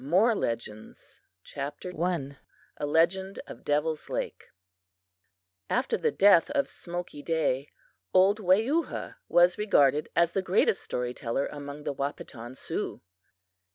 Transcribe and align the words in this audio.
IX. 0.01 0.09
MORE 0.09 0.33
LEGENDS 0.33 1.21
I: 1.55 2.35
A 2.77 2.85
Legend 2.87 3.39
of 3.45 3.63
Devil's 3.63 4.09
Lake 4.09 4.45
AFTER 5.69 5.95
the 5.95 6.09
death 6.09 6.49
of 6.49 6.67
Smoky 6.67 7.21
Day, 7.21 7.69
old 8.11 8.39
Weyuha 8.39 9.17
was 9.29 9.59
regarded 9.59 10.09
as 10.15 10.33
the 10.33 10.41
greatest 10.41 10.81
story 10.81 11.13
teller 11.13 11.45
among 11.45 11.83
the 11.83 11.93
Wahpeton 11.93 12.55
Sioux. 12.57 13.03